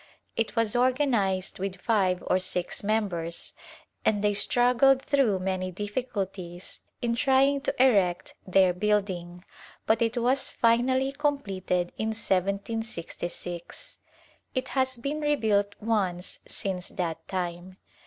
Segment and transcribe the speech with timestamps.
[0.35, 3.53] It was organized with five or six members
[4.03, 9.45] and they struggled through many difficulties in trying to erect their building,
[9.85, 13.99] but it was finally completed in 1766.
[14.55, 17.77] It has been rebuilt once since that time.